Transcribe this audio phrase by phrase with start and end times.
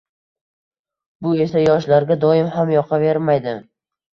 [1.27, 3.55] Bu esa yoshlarga doim ham yoqavermaydi.